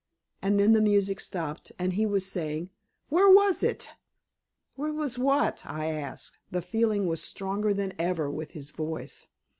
[0.41, 2.71] And then the music stopped and he was saying:
[3.09, 3.89] "Where was it?"
[4.73, 6.39] "Where was what?" I asked.
[6.49, 9.27] The feeling was stronger than ever with his voice.